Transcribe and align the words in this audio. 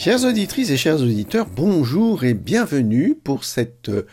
Chères 0.00 0.24
auditrices 0.24 0.70
et 0.70 0.78
chers 0.78 1.02
auditeurs, 1.02 1.46
bonjour 1.54 2.24
et 2.24 2.32
bienvenue 2.32 3.14
pour 3.22 3.44
cette 3.44 3.90
euh, 3.90 4.06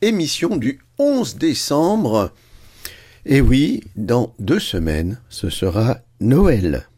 émission 0.00 0.56
du 0.56 0.80
11 0.98 1.36
décembre. 1.36 2.32
Et 3.24 3.40
oui, 3.40 3.84
dans 3.94 4.34
deux 4.40 4.58
semaines, 4.58 5.20
ce 5.28 5.48
sera 5.48 5.98
Noël. 6.18 6.88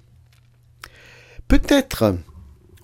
Peut-être, 1.49 2.17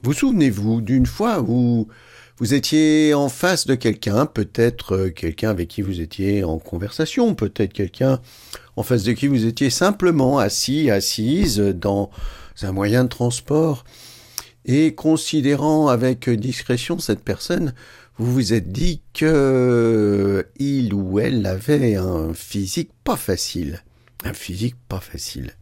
vous 0.02 0.12
souvenez-vous 0.12 0.82
d'une 0.82 1.06
fois 1.06 1.40
où 1.40 1.88
vous 2.36 2.52
étiez 2.52 3.14
en 3.14 3.30
face 3.30 3.66
de 3.66 3.76
quelqu'un, 3.76 4.26
peut-être 4.26 4.94
euh, 4.94 5.08
quelqu'un 5.08 5.48
avec 5.48 5.68
qui 5.68 5.80
vous 5.80 6.02
étiez 6.02 6.44
en 6.44 6.58
conversation, 6.58 7.34
peut-être 7.34 7.72
quelqu'un 7.72 8.20
en 8.76 8.82
face 8.82 9.04
de 9.04 9.12
qui 9.12 9.26
vous 9.26 9.46
étiez 9.46 9.70
simplement 9.70 10.38
assis, 10.38 10.90
assise 10.90 11.60
dans 11.60 12.10
un 12.60 12.72
moyen 12.72 13.04
de 13.04 13.08
transport, 13.08 13.84
et 14.70 14.94
considérant 14.94 15.88
avec 15.88 16.30
discrétion 16.30 17.00
cette 17.00 17.24
personne, 17.24 17.74
vous 18.18 18.32
vous 18.32 18.52
êtes 18.52 18.70
dit 18.70 19.02
que 19.12 20.46
il 20.58 20.94
ou 20.94 21.18
elle 21.18 21.44
avait 21.44 21.96
un 21.96 22.32
physique 22.34 22.90
pas 23.02 23.16
facile. 23.16 23.82
Un 24.24 24.32
physique 24.32 24.76
pas 24.88 25.00
facile. 25.00 25.52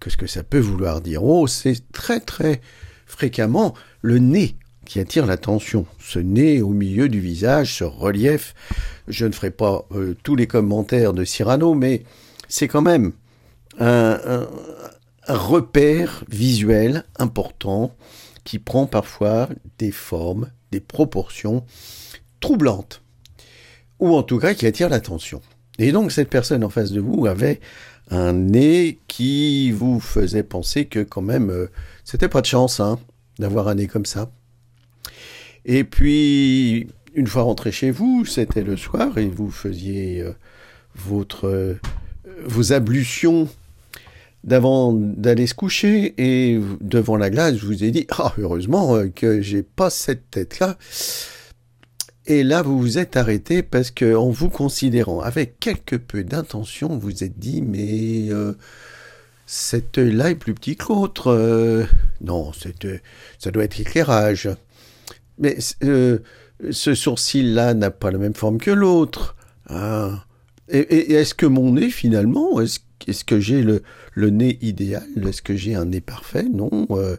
Qu'est-ce 0.00 0.16
que 0.16 0.26
ça 0.26 0.42
peut 0.42 0.58
vouloir 0.58 1.00
dire 1.00 1.22
Oh, 1.22 1.46
c'est 1.46 1.90
très 1.92 2.18
très 2.18 2.60
fréquemment 3.06 3.74
le 4.02 4.18
nez 4.18 4.56
qui 4.84 4.98
attire 4.98 5.26
l'attention. 5.26 5.86
Ce 6.00 6.18
nez 6.18 6.60
au 6.60 6.70
milieu 6.70 7.08
du 7.08 7.20
visage, 7.20 7.78
ce 7.78 7.84
relief. 7.84 8.54
Je 9.06 9.26
ne 9.26 9.32
ferai 9.32 9.50
pas 9.50 9.86
euh, 9.92 10.16
tous 10.24 10.34
les 10.34 10.46
commentaires 10.46 11.12
de 11.12 11.24
Cyrano, 11.24 11.74
mais 11.74 12.02
c'est 12.48 12.68
quand 12.68 12.82
même 12.82 13.12
un, 13.78 14.18
un 14.26 14.48
repère 15.28 16.24
visuel 16.28 17.04
important 17.18 17.94
qui 18.44 18.58
prend 18.58 18.86
parfois 18.86 19.48
des 19.78 19.90
formes, 19.90 20.50
des 20.70 20.80
proportions 20.80 21.64
troublantes, 22.40 23.02
ou 23.98 24.14
en 24.14 24.22
tout 24.22 24.38
cas 24.38 24.54
qui 24.54 24.66
attire 24.66 24.88
l'attention. 24.88 25.40
Et 25.78 25.92
donc 25.92 26.12
cette 26.12 26.30
personne 26.30 26.62
en 26.62 26.70
face 26.70 26.92
de 26.92 27.00
vous 27.00 27.26
avait 27.26 27.60
un 28.10 28.32
nez 28.32 28.98
qui 29.08 29.72
vous 29.72 29.98
faisait 29.98 30.42
penser 30.42 30.84
que 30.84 31.00
quand 31.00 31.22
même 31.22 31.50
euh, 31.50 31.70
c'était 32.04 32.28
pas 32.28 32.42
de 32.42 32.46
chance 32.46 32.80
hein, 32.80 32.98
d'avoir 33.38 33.68
un 33.68 33.76
nez 33.76 33.86
comme 33.86 34.06
ça. 34.06 34.30
Et 35.64 35.84
puis 35.84 36.88
une 37.14 37.26
fois 37.26 37.42
rentré 37.42 37.72
chez 37.72 37.90
vous, 37.90 38.24
c'était 38.24 38.62
le 38.62 38.76
soir 38.76 39.18
et 39.18 39.28
vous 39.28 39.50
faisiez 39.50 40.20
euh, 40.20 40.32
votre 40.94 41.48
euh, 41.48 41.80
vos 42.44 42.72
ablutions 42.72 43.48
d'avant 44.44 44.92
d'aller 44.92 45.46
se 45.46 45.54
coucher 45.54 46.14
et 46.18 46.60
devant 46.80 47.16
la 47.16 47.30
glace, 47.30 47.56
je 47.56 47.66
vous 47.66 47.82
ai 47.82 47.90
dit 47.90 48.06
ah 48.10 48.34
heureusement 48.38 48.94
euh, 48.94 49.08
que 49.08 49.40
j'ai 49.40 49.62
pas 49.62 49.90
cette 49.90 50.30
tête 50.30 50.60
là. 50.60 50.76
Et 52.26 52.42
là, 52.42 52.62
vous 52.62 52.78
vous 52.78 52.98
êtes 52.98 53.16
arrêté 53.16 53.62
parce 53.62 53.90
que 53.90 54.14
en 54.14 54.30
vous 54.30 54.48
considérant 54.48 55.20
avec 55.20 55.58
quelque 55.60 55.96
peu 55.96 56.24
d'intention, 56.24 56.96
vous 56.96 57.24
êtes 57.24 57.38
dit 57.38 57.62
mais 57.62 58.30
euh, 58.30 58.52
cet 59.46 59.98
œil-là 59.98 60.30
est 60.30 60.34
plus 60.34 60.54
petit 60.54 60.76
que 60.76 60.88
l'autre. 60.88 61.28
Euh, 61.28 61.84
non, 62.20 62.52
ça 63.38 63.50
doit 63.50 63.64
être 63.64 63.80
éclairage. 63.80 64.48
Mais 65.38 65.58
ce 65.60 66.94
sourcil-là 66.94 67.74
n'a 67.74 67.90
pas 67.90 68.10
la 68.10 68.18
même 68.18 68.34
forme 68.34 68.58
que 68.58 68.70
l'autre. 68.70 69.36
Ah. 69.68 70.24
Et, 70.68 70.78
et 70.78 71.12
est-ce 71.14 71.34
que 71.34 71.44
mon 71.44 71.72
nez, 71.72 71.90
finalement, 71.90 72.60
est-ce 72.60 72.78
est-ce 73.08 73.24
que 73.24 73.40
j'ai 73.40 73.62
le, 73.62 73.82
nez 74.16 74.58
idéal? 74.62 75.04
Est-ce 75.26 75.42
que 75.42 75.56
j'ai 75.56 75.74
un 75.74 75.86
nez 75.86 76.00
parfait? 76.00 76.44
Non. 76.52 76.86
Euh, 76.90 77.16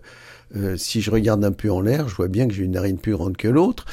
euh, 0.56 0.78
si 0.78 1.02
je 1.02 1.12
regarde 1.12 1.44
un 1.44 1.52
peu 1.52 1.72
en 1.72 1.82
l'air, 1.82 2.08
je 2.08 2.16
vois 2.16 2.28
bien 2.28 2.48
que 2.48 2.54
j'ai 2.54 2.64
une 2.64 2.72
narine 2.72 2.98
plus 2.98 3.14
grande 3.14 3.38
que 3.38 3.48
l'autre. 3.48 3.86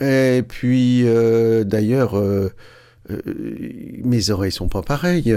Et 0.00 0.42
puis, 0.46 1.02
euh, 1.04 1.64
d'ailleurs, 1.64 2.20
mes 4.04 4.30
oreilles 4.30 4.52
sont 4.52 4.68
pas 4.68 4.82
pareilles. 4.82 5.34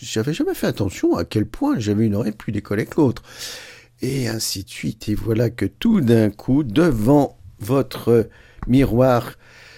j'avais 0.00 0.32
jamais 0.32 0.54
fait 0.54 0.66
attention 0.66 1.16
à 1.16 1.24
quel 1.24 1.46
point 1.46 1.78
j'avais 1.78 2.06
une 2.06 2.14
oreille 2.14 2.32
plus 2.32 2.52
décollée 2.52 2.86
que 2.86 3.00
l'autre. 3.00 3.22
Et 4.02 4.28
ainsi 4.28 4.64
de 4.64 4.68
suite. 4.68 5.08
Et 5.08 5.14
voilà 5.14 5.50
que 5.50 5.64
tout 5.64 6.00
d'un 6.00 6.30
coup, 6.30 6.64
devant 6.64 7.38
votre 7.60 8.28
miroir, 8.66 9.34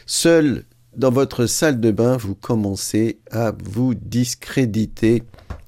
seul 0.07 0.65
dans 0.97 1.11
votre 1.11 1.47
salle 1.47 1.81
de 1.81 1.91
bain, 1.91 2.17
vous 2.17 2.35
commencez 2.35 3.21
à 3.31 3.53
vous 3.63 3.95
discréditer 3.95 5.23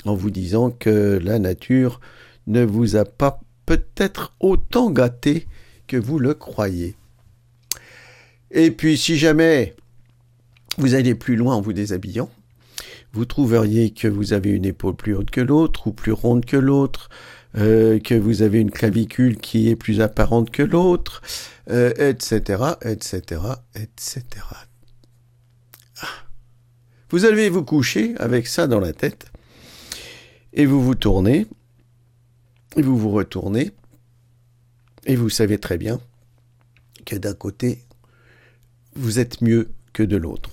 en 0.04 0.14
vous 0.14 0.30
disant 0.30 0.70
que 0.70 1.20
la 1.22 1.38
nature 1.38 2.00
ne 2.46 2.64
vous 2.64 2.96
a 2.96 3.04
pas 3.04 3.40
peut-être 3.66 4.34
autant 4.40 4.90
gâté 4.90 5.46
que 5.86 5.96
vous 5.96 6.18
le 6.18 6.34
croyez. 6.34 6.96
Et 8.50 8.70
puis 8.70 8.96
si 8.96 9.16
jamais 9.16 9.74
vous 10.78 10.94
allez 10.94 11.14
plus 11.14 11.36
loin 11.36 11.54
en 11.54 11.60
vous 11.60 11.72
déshabillant, 11.72 12.30
vous 13.12 13.24
trouveriez 13.24 13.90
que 13.90 14.08
vous 14.08 14.32
avez 14.32 14.50
une 14.50 14.64
épaule 14.64 14.96
plus 14.96 15.14
haute 15.14 15.30
que 15.30 15.40
l'autre 15.40 15.88
ou 15.88 15.92
plus 15.92 16.12
ronde 16.12 16.44
que 16.44 16.56
l'autre, 16.56 17.08
euh, 17.56 17.98
que 17.98 18.14
vous 18.14 18.42
avez 18.42 18.60
une 18.60 18.70
clavicule 18.70 19.36
qui 19.36 19.68
est 19.68 19.76
plus 19.76 20.00
apparente 20.00 20.50
que 20.50 20.62
l'autre, 20.62 21.22
etc., 21.68 22.74
etc., 22.82 23.40
etc. 23.74 24.24
Vous 27.10 27.24
allez 27.24 27.50
vous 27.50 27.64
coucher 27.64 28.14
avec 28.18 28.46
ça 28.46 28.68
dans 28.68 28.78
la 28.78 28.92
tête, 28.92 29.32
et 30.52 30.64
vous 30.64 30.80
vous 30.80 30.94
tournez, 30.94 31.48
et 32.76 32.82
vous 32.82 32.96
vous 32.96 33.10
retournez, 33.10 33.72
et 35.06 35.16
vous 35.16 35.28
savez 35.28 35.58
très 35.58 35.76
bien 35.76 36.00
que 37.04 37.16
d'un 37.16 37.34
côté, 37.34 37.84
vous 38.94 39.18
êtes 39.18 39.40
mieux 39.40 39.70
que 39.92 40.04
de 40.04 40.16
l'autre. 40.16 40.50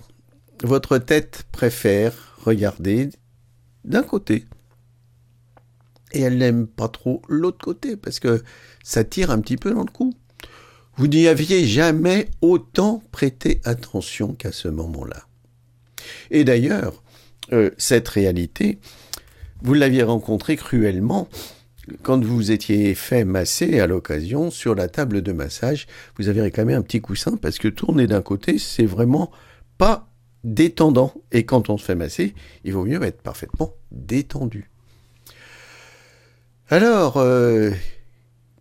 Votre 0.64 0.98
tête 0.98 1.46
préfère 1.52 2.36
regarder 2.44 3.10
d'un 3.86 4.02
côté, 4.02 4.46
et 6.12 6.22
elle 6.22 6.40
n'aime 6.40 6.66
pas 6.66 6.88
trop 6.88 7.22
l'autre 7.28 7.64
côté, 7.64 7.98
parce 7.98 8.20
que 8.20 8.44
ça 8.84 9.04
tire 9.04 9.30
un 9.30 9.42
petit 9.42 9.58
peu 9.58 9.76
dans 9.76 9.84
le 9.84 9.92
cou. 9.92 10.16
Vous 10.96 11.06
n'y 11.06 11.28
aviez 11.28 11.68
jamais 11.68 12.32
autant 12.42 13.04
prêté 13.12 13.62
attention 13.64 14.34
qu'à 14.34 14.52
ce 14.52 14.70
moment-là. 14.70 15.27
Et 16.32 16.44
d'ailleurs, 16.44 17.04
euh, 17.54 17.72
cette 17.78 18.08
réalité, 18.08 18.80
vous 19.62 19.74
l'aviez 19.74 20.04
rencontrée 20.04 20.56
cruellement 20.56 21.30
quand 22.04 22.24
vous 22.24 22.52
étiez 22.52 22.94
fait 22.96 23.24
masser 23.24 23.80
à 23.80 23.88
l'occasion 23.88 24.52
sur 24.52 24.76
la 24.76 24.88
table 24.88 25.22
de 25.22 25.32
massage. 25.32 25.88
Vous 26.18 26.28
avez 26.28 26.42
réclamé 26.42 26.74
un 26.74 26.82
petit 26.82 27.02
coussin 27.02 27.38
parce 27.38 27.58
que 27.58 27.68
tourner 27.68 28.08
d'un 28.08 28.22
côté, 28.22 28.60
c'est 28.60 28.86
vraiment 28.86 29.32
pas 29.78 30.10
détendant. 30.44 31.14
Et 31.32 31.46
quand 31.46 31.70
on 31.70 31.78
se 31.78 31.86
fait 31.86 31.96
masser, 31.96 32.34
il 32.64 32.74
vaut 32.74 32.86
mieux 32.86 33.02
être 33.04 33.22
parfaitement 33.22 33.74
détendu. 33.92 34.70
Alors, 36.70 37.18
euh, 37.18 37.72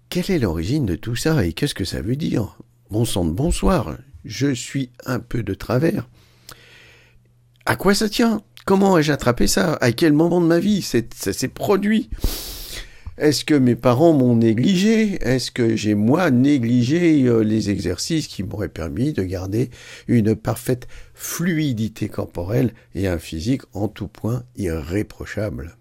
quelle 0.08 0.30
est 0.30 0.38
l'origine 0.38 0.86
de 0.86 0.94
tout 0.94 1.16
ça 1.16 1.44
et 1.44 1.52
qu'est-ce 1.52 1.74
que 1.74 1.84
ça 1.84 2.00
veut 2.00 2.16
dire? 2.16 2.56
Bon 2.90 3.04
sang 3.04 3.24
bonsoir, 3.24 3.96
je 4.24 4.54
suis 4.54 4.90
un 5.04 5.18
peu 5.18 5.42
de 5.42 5.54
travers. 5.54 6.08
À 7.68 7.74
quoi 7.74 7.94
ça 7.94 8.08
tient? 8.08 8.42
Comment 8.64 8.96
ai-je 8.96 9.10
attrapé 9.10 9.48
ça? 9.48 9.76
À 9.80 9.90
quel 9.90 10.12
moment 10.12 10.40
de 10.40 10.46
ma 10.46 10.60
vie? 10.60 10.82
Ça 10.82 11.32
s'est 11.32 11.48
produit. 11.48 12.08
Est-ce 13.18 13.44
que 13.44 13.54
mes 13.54 13.74
parents 13.74 14.12
m'ont 14.12 14.36
négligé? 14.36 15.18
Est-ce 15.20 15.50
que 15.50 15.74
j'ai 15.74 15.96
moi 15.96 16.30
négligé 16.30 17.24
euh, 17.24 17.40
les 17.40 17.70
exercices 17.70 18.28
qui 18.28 18.44
m'auraient 18.44 18.68
permis 18.68 19.12
de 19.12 19.24
garder 19.24 19.70
une 20.06 20.36
parfaite 20.36 20.86
fluidité 21.12 22.08
corporelle 22.08 22.72
et 22.94 23.08
un 23.08 23.18
physique 23.18 23.62
en 23.72 23.88
tout 23.88 24.06
point 24.06 24.44
irréprochable? 24.56 25.76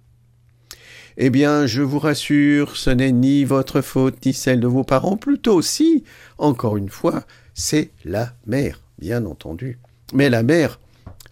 Eh 1.18 1.30
bien, 1.30 1.68
je 1.68 1.84
vous 1.84 2.00
rassure, 2.00 2.78
ce 2.78 2.90
n'est 2.90 3.12
ni 3.12 3.44
votre 3.44 3.82
faute 3.82 4.26
ni 4.26 4.34
celle 4.34 4.60
de 4.60 4.68
vos 4.68 4.84
parents, 4.84 5.18
plutôt 5.18 5.62
si, 5.62 6.04
encore 6.40 6.78
une 6.78 6.90
fois, 6.90 7.26
c'est 7.54 7.92
la 8.06 8.34
mère, 8.48 8.82
bien 8.98 9.26
entendu. 9.26 9.78
Mais 10.14 10.30
la 10.30 10.42
mère 10.42 10.80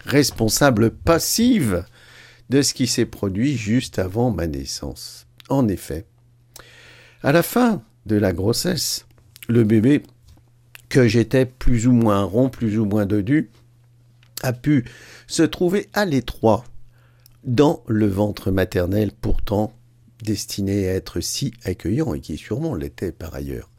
responsable 0.04 0.90
passive 0.90 1.84
de 2.50 2.62
ce 2.62 2.74
qui 2.74 2.86
s'est 2.86 3.06
produit 3.06 3.56
juste 3.56 3.98
avant 3.98 4.30
ma 4.30 4.46
naissance. 4.46 5.26
En 5.48 5.68
effet, 5.68 6.06
à 7.22 7.32
la 7.32 7.42
fin 7.42 7.82
de 8.06 8.16
la 8.16 8.32
grossesse, 8.32 9.06
le 9.48 9.64
bébé, 9.64 10.02
que 10.88 11.08
j'étais 11.08 11.46
plus 11.46 11.86
ou 11.86 11.92
moins 11.92 12.22
rond, 12.22 12.48
plus 12.48 12.78
ou 12.78 12.84
moins 12.84 13.06
dodu, 13.06 13.50
a 14.42 14.52
pu 14.52 14.84
se 15.26 15.42
trouver 15.42 15.88
à 15.94 16.04
l'étroit 16.04 16.64
dans 17.44 17.82
le 17.86 18.06
ventre 18.06 18.50
maternel 18.50 19.10
pourtant 19.18 19.72
destiné 20.22 20.88
à 20.88 20.94
être 20.94 21.20
si 21.20 21.52
accueillant 21.64 22.14
et 22.14 22.20
qui 22.20 22.36
sûrement 22.36 22.74
l'était 22.74 23.12
par 23.12 23.34
ailleurs. 23.34 23.70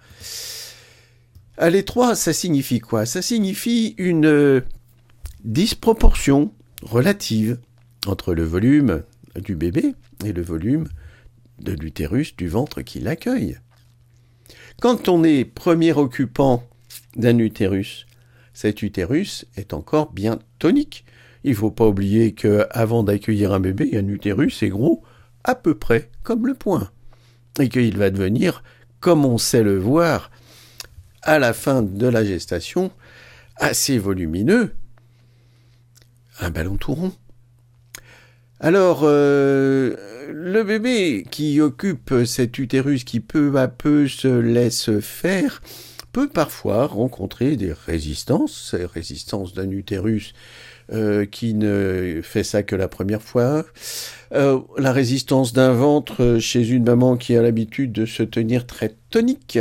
À 1.58 1.70
l'étroit, 1.70 2.16
ça 2.16 2.34
signifie 2.34 2.80
quoi? 2.80 3.06
Ça 3.06 3.22
signifie 3.22 3.96
une 3.98 4.62
disproportion 5.46 6.52
relative 6.82 7.60
entre 8.08 8.34
le 8.34 8.44
volume 8.44 9.04
du 9.36 9.56
bébé 9.56 9.94
et 10.26 10.34
le 10.34 10.42
volume 10.42 10.88
de 11.60 11.72
l'utérus 11.72 12.36
du 12.36 12.48
ventre 12.48 12.82
qui 12.82 13.00
l'accueille. 13.00 13.60
Quand 14.82 15.08
on 15.08 15.24
est 15.24 15.46
premier 15.46 15.94
occupant 15.94 16.68
d'un 17.16 17.38
utérus, 17.38 18.08
cet 18.54 18.82
utérus 18.82 19.46
est 19.56 19.74
encore 19.74 20.12
bien 20.12 20.40
tonique. 20.58 21.06
Il 21.44 21.52
ne 21.52 21.56
faut 21.56 21.72
pas 21.72 21.88
oublier 21.88 22.34
que 22.34 22.66
avant 22.72 23.04
d'accueillir 23.04 23.54
un 23.54 23.60
bébé, 23.60 23.92
un 23.94 24.08
utérus 24.08 24.64
est 24.64 24.70
gros 24.70 25.04
à 25.44 25.54
peu 25.54 25.76
près 25.76 26.10
comme 26.24 26.48
le 26.48 26.56
poing. 26.56 26.90
Et 27.60 27.70
qu'il 27.70 27.98
va 27.98 28.10
devenir, 28.10 28.64
comme 29.00 29.26
on 29.26 29.38
sait 29.38 29.64
le 29.64 29.78
voir, 29.78 30.32
à 31.22 31.38
la 31.38 31.54
fin 31.54 31.84
de 31.84 32.08
la 32.08 32.26
gestation, 32.26 32.92
assez 33.58 34.00
volumineux, 34.00 34.74
un 36.40 36.50
ballon 36.50 36.78
tout 36.78 36.94
rond. 36.94 37.12
Alors, 38.60 39.02
euh, 39.04 39.96
le 40.32 40.64
bébé 40.64 41.26
qui 41.30 41.60
occupe 41.60 42.14
cet 42.26 42.58
utérus 42.58 43.04
qui 43.04 43.20
peu 43.20 43.56
à 43.58 43.68
peu 43.68 44.08
se 44.08 44.28
laisse 44.28 45.00
faire 45.00 45.62
peut 46.14 46.30
parfois 46.30 46.88
rencontrer 46.88 47.58
des 47.58 47.74
résistances, 47.74 48.72
ces 48.72 48.86
résistances 48.86 49.54
d'un 49.54 49.70
utérus 49.70 50.34
euh, 50.94 51.26
qui 51.26 51.54
ne 51.54 52.22
fait 52.24 52.44
ça 52.44 52.64
que 52.64 52.76
la 52.76 52.88
première 52.88 53.22
fois, 53.22 53.66
euh, 54.34 54.60
la 54.78 54.94
résistance 54.94 55.52
d'un 55.52 55.74
ventre 55.74 56.38
chez 56.40 56.70
une 56.70 56.86
maman 56.86 57.18
qui 57.18 57.36
a 57.36 57.42
l'habitude 57.42 57.92
de 57.92 58.06
se 58.06 58.24
tenir 58.24 58.66
très 58.66 58.96
tonique, 59.10 59.60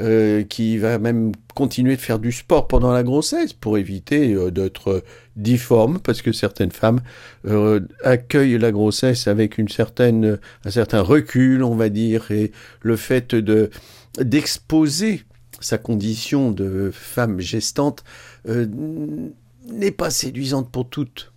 euh, 0.00 0.42
qui 0.42 0.76
va 0.76 0.98
même 0.98 1.30
continuer 1.54 1.94
de 1.94 2.00
faire 2.00 2.18
du 2.18 2.32
sport 2.32 2.66
pendant 2.66 2.92
la 2.92 3.04
grossesse 3.04 3.52
pour 3.52 3.78
éviter 3.78 4.34
euh, 4.34 4.50
d'être 4.50 5.04
difforme, 5.36 6.00
parce 6.00 6.20
que 6.20 6.32
certaines 6.32 6.72
femmes 6.72 6.98
euh, 7.46 7.78
accueillent 8.02 8.58
la 8.58 8.72
grossesse 8.72 9.28
avec 9.28 9.56
une 9.56 9.68
certaine, 9.68 10.40
un 10.64 10.70
certain 10.70 11.00
recul, 11.00 11.62
on 11.62 11.76
va 11.76 11.90
dire, 11.90 12.32
et 12.32 12.50
le 12.80 12.96
fait 12.96 13.36
de 13.36 13.70
d'exposer 14.18 15.22
sa 15.60 15.78
condition 15.78 16.50
de 16.50 16.90
femme 16.92 17.38
gestante 17.40 18.02
n'est 18.46 19.90
pas 19.92 20.10
séduisante 20.10 20.72
pour 20.72 20.88
toutes. 20.88 21.32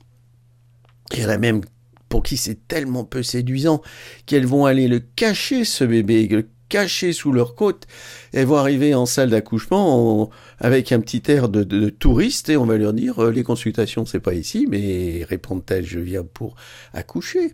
Il 1.14 1.22
y 1.22 1.26
en 1.26 1.30
a 1.30 1.38
même 1.38 1.62
pour 2.10 2.24
qui 2.24 2.38
c'est 2.38 2.68
tellement 2.68 3.04
peu 3.04 3.22
séduisant 3.22 3.82
qu'elles 4.26 4.48
vont 4.48 4.66
aller 4.66 4.88
le 4.88 5.00
cacher, 5.00 5.64
ce 5.64 5.84
bébé, 5.84 6.28
le 6.28 6.48
cachés 6.70 7.14
sous 7.14 7.32
leur 7.32 7.56
côte. 7.56 7.88
Elles 8.34 8.46
vont 8.46 8.58
arriver 8.58 8.94
en 8.94 9.06
salle 9.06 9.30
d'accouchement 9.30 10.30
avec 10.60 10.92
un 10.92 11.00
petit 11.00 11.24
air 11.28 11.50
de, 11.50 11.90
touriste 11.90 12.50
et 12.50 12.58
on 12.58 12.66
va 12.66 12.78
leur 12.78 12.94
dire 12.94 13.24
euh, 13.24 13.32
les 13.32 13.44
consultations 13.44 14.06
c'est 14.06 14.20
pas 14.20 14.34
ici, 14.34 14.68
mais 14.70 15.26
répondent-elles 15.28 15.86
je 15.86 16.00
viens 16.00 16.24
pour 16.24 16.56
accoucher. 16.94 17.54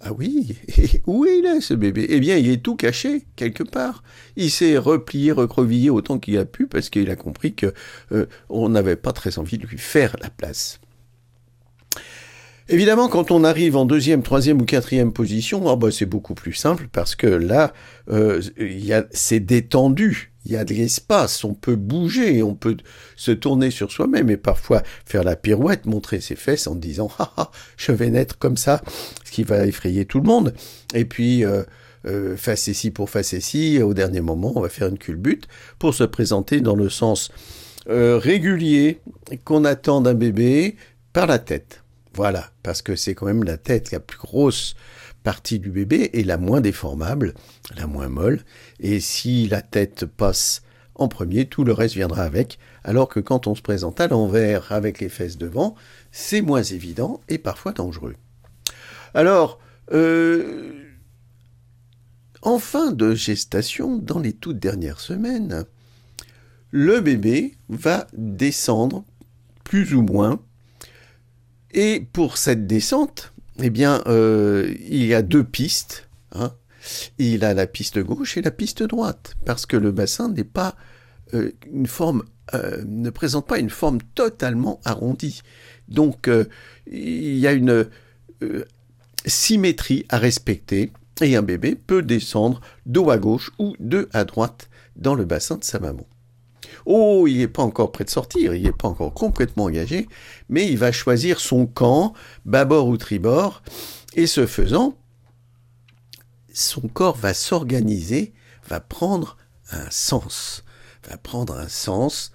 Ah 0.00 0.12
oui, 0.12 0.56
et 0.76 1.02
où 1.06 1.24
est 1.24 1.40
là 1.40 1.60
ce 1.60 1.72
bébé? 1.72 2.06
Eh 2.10 2.20
bien, 2.20 2.36
il 2.36 2.50
est 2.50 2.62
tout 2.62 2.76
caché 2.76 3.24
quelque 3.34 3.62
part. 3.62 4.02
Il 4.36 4.50
s'est 4.50 4.76
replié, 4.76 5.32
recrevillé 5.32 5.88
autant 5.88 6.18
qu'il 6.18 6.36
a 6.36 6.44
pu 6.44 6.66
parce 6.66 6.90
qu'il 6.90 7.10
a 7.10 7.16
compris 7.16 7.54
que 7.54 7.72
euh, 8.12 8.26
on 8.50 8.68
n'avait 8.68 8.96
pas 8.96 9.12
très 9.12 9.38
envie 9.38 9.56
de 9.58 9.66
lui 9.66 9.78
faire 9.78 10.14
la 10.20 10.28
place. 10.28 10.80
Évidemment, 12.68 13.08
quand 13.08 13.30
on 13.30 13.44
arrive 13.44 13.76
en 13.76 13.84
deuxième, 13.84 14.22
troisième 14.22 14.60
ou 14.60 14.64
quatrième 14.64 15.12
position, 15.12 15.62
oh 15.66 15.76
bah, 15.76 15.92
c'est 15.92 16.06
beaucoup 16.06 16.34
plus 16.34 16.52
simple 16.52 16.88
parce 16.90 17.14
que 17.14 17.28
là, 17.28 17.72
euh, 18.10 18.42
c'est 19.12 19.38
détendu, 19.38 20.32
il 20.44 20.52
y 20.52 20.56
a 20.56 20.64
de 20.64 20.74
l'espace, 20.74 21.44
on 21.44 21.54
peut 21.54 21.76
bouger, 21.76 22.42
on 22.42 22.54
peut 22.56 22.76
se 23.14 23.30
tourner 23.30 23.70
sur 23.70 23.92
soi-même 23.92 24.30
et 24.30 24.36
parfois 24.36 24.82
faire 25.04 25.22
la 25.22 25.36
pirouette, 25.36 25.86
montrer 25.86 26.20
ses 26.20 26.34
fesses 26.34 26.66
en 26.66 26.74
disant 26.74 27.08
«Ah 27.20 27.32
ah, 27.36 27.50
je 27.76 27.92
vais 27.92 28.10
naître 28.10 28.36
comme 28.36 28.56
ça», 28.56 28.82
ce 29.24 29.30
qui 29.30 29.44
va 29.44 29.64
effrayer 29.66 30.04
tout 30.04 30.20
le 30.20 30.26
monde. 30.26 30.54
Et 30.94 31.04
puis... 31.04 31.44
Euh, 31.44 31.62
euh, 32.06 32.36
face 32.36 32.68
ici 32.68 32.92
pour 32.92 33.10
face 33.10 33.32
ici, 33.32 33.82
au 33.82 33.92
dernier 33.92 34.20
moment, 34.20 34.52
on 34.54 34.60
va 34.60 34.68
faire 34.68 34.86
une 34.86 34.98
culbute 34.98 35.48
pour 35.80 35.92
se 35.92 36.04
présenter 36.04 36.60
dans 36.60 36.76
le 36.76 36.88
sens 36.88 37.32
euh, 37.88 38.16
régulier 38.16 39.00
qu'on 39.44 39.64
attend 39.64 40.00
d'un 40.00 40.14
bébé 40.14 40.76
par 41.12 41.26
la 41.26 41.40
tête. 41.40 41.82
Voilà, 42.16 42.50
parce 42.62 42.80
que 42.80 42.96
c'est 42.96 43.14
quand 43.14 43.26
même 43.26 43.44
la 43.44 43.58
tête 43.58 43.90
la 43.90 44.00
plus 44.00 44.16
grosse 44.16 44.74
partie 45.22 45.58
du 45.58 45.70
bébé 45.70 46.08
et 46.14 46.24
la 46.24 46.38
moins 46.38 46.62
déformable, 46.62 47.34
la 47.76 47.86
moins 47.86 48.08
molle. 48.08 48.40
Et 48.80 49.00
si 49.00 49.46
la 49.48 49.60
tête 49.60 50.06
passe 50.06 50.62
en 50.94 51.08
premier, 51.08 51.44
tout 51.44 51.62
le 51.62 51.74
reste 51.74 51.94
viendra 51.94 52.22
avec. 52.22 52.58
Alors 52.84 53.10
que 53.10 53.20
quand 53.20 53.46
on 53.46 53.54
se 53.54 53.60
présente 53.60 54.00
à 54.00 54.08
l'envers 54.08 54.72
avec 54.72 54.98
les 54.98 55.10
fesses 55.10 55.36
devant, 55.36 55.74
c'est 56.10 56.40
moins 56.40 56.62
évident 56.62 57.20
et 57.28 57.36
parfois 57.36 57.72
dangereux. 57.72 58.16
Alors, 59.12 59.58
euh, 59.92 60.72
en 62.40 62.58
fin 62.58 62.92
de 62.92 63.14
gestation, 63.14 63.98
dans 63.98 64.20
les 64.20 64.32
toutes 64.32 64.58
dernières 64.58 65.00
semaines, 65.00 65.66
le 66.70 67.00
bébé 67.00 67.58
va 67.68 68.06
descendre 68.14 69.04
plus 69.64 69.94
ou 69.94 70.00
moins 70.00 70.40
et 71.76 72.00
pour 72.00 72.38
cette 72.38 72.66
descente, 72.66 73.34
eh 73.62 73.70
bien, 73.70 74.02
euh, 74.06 74.74
il 74.88 75.04
y 75.04 75.14
a 75.14 75.20
deux 75.20 75.44
pistes. 75.44 76.08
Hein. 76.32 76.52
Il 77.18 77.44
a 77.44 77.52
la 77.52 77.66
piste 77.66 77.98
gauche 77.98 78.38
et 78.38 78.42
la 78.42 78.50
piste 78.50 78.82
droite, 78.82 79.34
parce 79.44 79.66
que 79.66 79.76
le 79.76 79.92
bassin 79.92 80.30
n'est 80.30 80.42
pas 80.42 80.74
euh, 81.34 81.52
une 81.70 81.86
forme, 81.86 82.24
euh, 82.54 82.82
ne 82.86 83.10
présente 83.10 83.46
pas 83.46 83.58
une 83.58 83.70
forme 83.70 83.98
totalement 84.14 84.80
arrondie. 84.84 85.42
Donc, 85.88 86.30
il 86.90 87.36
y 87.36 87.46
a 87.46 87.52
une 87.52 87.86
symétrie 89.26 90.06
à 90.08 90.18
respecter, 90.18 90.92
et 91.20 91.36
un 91.36 91.42
bébé 91.42 91.74
peut 91.76 92.02
descendre 92.02 92.60
dos 92.86 93.10
à 93.10 93.18
gauche 93.18 93.52
ou 93.58 93.74
deux 93.78 94.08
à 94.12 94.24
droite 94.24 94.68
dans 94.96 95.14
le 95.14 95.24
bassin 95.24 95.58
de 95.58 95.64
sa 95.64 95.78
maman. 95.78 96.06
Oh, 96.86 97.26
il 97.26 97.38
n'est 97.38 97.48
pas 97.48 97.64
encore 97.64 97.90
prêt 97.90 98.04
de 98.04 98.10
sortir, 98.10 98.54
il 98.54 98.62
n'est 98.62 98.72
pas 98.72 98.88
encore 98.88 99.12
complètement 99.12 99.64
engagé, 99.64 100.08
mais 100.48 100.66
il 100.66 100.78
va 100.78 100.92
choisir 100.92 101.40
son 101.40 101.66
camp, 101.66 102.14
bâbord 102.44 102.86
ou 102.86 102.96
tribord, 102.96 103.62
et 104.14 104.28
ce 104.28 104.46
faisant, 104.46 104.96
son 106.54 106.82
corps 106.82 107.16
va 107.16 107.34
s'organiser, 107.34 108.32
va 108.68 108.80
prendre 108.80 109.36
un 109.72 109.90
sens, 109.90 110.64
va 111.08 111.16
prendre 111.16 111.54
un 111.56 111.68
sens. 111.68 112.32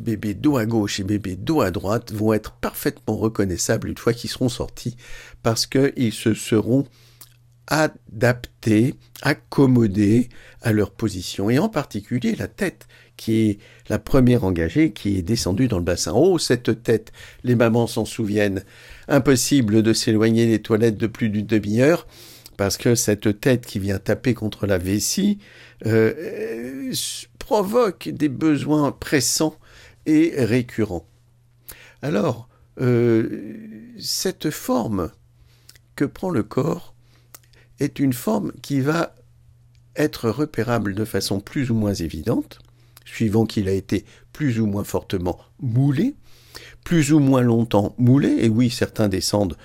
Bébé 0.00 0.34
dos 0.34 0.56
à 0.56 0.66
gauche 0.66 1.00
et 1.00 1.04
bébé 1.04 1.36
dos 1.36 1.60
à 1.62 1.70
droite 1.70 2.12
vont 2.12 2.32
être 2.32 2.52
parfaitement 2.52 3.16
reconnaissables 3.16 3.88
une 3.88 3.98
fois 3.98 4.12
qu'ils 4.12 4.30
seront 4.30 4.48
sortis, 4.48 4.96
parce 5.42 5.66
qu'ils 5.66 6.12
se 6.12 6.34
seront 6.34 6.86
adaptés, 7.66 8.94
accommodés 9.22 10.28
à 10.60 10.72
leur 10.72 10.90
position, 10.90 11.50
et 11.50 11.58
en 11.58 11.68
particulier 11.68 12.34
la 12.34 12.48
tête 12.48 12.88
qui 13.20 13.50
est 13.50 13.58
la 13.90 13.98
première 13.98 14.44
engagée, 14.44 14.92
qui 14.92 15.18
est 15.18 15.22
descendue 15.22 15.68
dans 15.68 15.76
le 15.76 15.84
bassin. 15.84 16.12
Oh, 16.14 16.38
cette 16.38 16.82
tête, 16.82 17.12
les 17.44 17.54
mamans 17.54 17.86
s'en 17.86 18.06
souviennent. 18.06 18.64
Impossible 19.08 19.82
de 19.82 19.92
s'éloigner 19.92 20.46
des 20.46 20.62
toilettes 20.62 20.96
de 20.96 21.06
plus 21.06 21.28
d'une 21.28 21.44
demi-heure, 21.44 22.06
parce 22.56 22.78
que 22.78 22.94
cette 22.94 23.38
tête 23.38 23.66
qui 23.66 23.78
vient 23.78 23.98
taper 23.98 24.32
contre 24.32 24.66
la 24.66 24.78
vessie 24.78 25.38
euh, 25.84 26.94
provoque 27.38 28.08
des 28.08 28.30
besoins 28.30 28.90
pressants 28.90 29.56
et 30.06 30.32
récurrents. 30.38 31.06
Alors, 32.00 32.48
euh, 32.80 33.28
cette 33.98 34.48
forme 34.48 35.10
que 35.94 36.06
prend 36.06 36.30
le 36.30 36.42
corps 36.42 36.94
est 37.80 37.98
une 37.98 38.14
forme 38.14 38.52
qui 38.62 38.80
va 38.80 39.14
être 39.94 40.30
repérable 40.30 40.94
de 40.94 41.04
façon 41.04 41.38
plus 41.38 41.70
ou 41.70 41.74
moins 41.74 41.92
évidente, 41.92 42.60
suivant 43.10 43.46
qu'il 43.46 43.68
a 43.68 43.72
été 43.72 44.04
plus 44.32 44.60
ou 44.60 44.66
moins 44.66 44.84
fortement 44.84 45.38
moulé, 45.60 46.14
plus 46.84 47.12
ou 47.12 47.18
moins 47.18 47.42
longtemps 47.42 47.94
moulé, 47.98 48.36
et 48.40 48.48
oui, 48.48 48.70
certains 48.70 49.08
descendent 49.08 49.56